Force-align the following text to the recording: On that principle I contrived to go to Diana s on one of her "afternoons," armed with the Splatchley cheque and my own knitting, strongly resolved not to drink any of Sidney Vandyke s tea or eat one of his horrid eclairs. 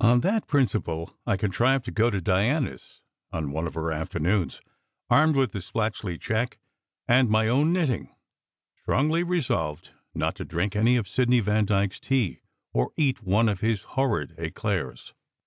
On 0.00 0.20
that 0.20 0.46
principle 0.48 1.16
I 1.26 1.38
contrived 1.38 1.86
to 1.86 1.90
go 1.90 2.10
to 2.10 2.20
Diana 2.20 2.72
s 2.72 3.00
on 3.32 3.52
one 3.52 3.66
of 3.66 3.72
her 3.72 3.90
"afternoons," 3.90 4.60
armed 5.08 5.34
with 5.34 5.52
the 5.52 5.60
Splatchley 5.60 6.20
cheque 6.20 6.58
and 7.08 7.30
my 7.30 7.48
own 7.48 7.72
knitting, 7.72 8.14
strongly 8.82 9.22
resolved 9.22 9.92
not 10.14 10.34
to 10.34 10.44
drink 10.44 10.76
any 10.76 10.96
of 10.96 11.08
Sidney 11.08 11.40
Vandyke 11.40 11.92
s 11.92 12.00
tea 12.00 12.42
or 12.74 12.92
eat 12.98 13.22
one 13.22 13.48
of 13.48 13.60
his 13.60 13.80
horrid 13.96 14.34
eclairs. 14.36 15.14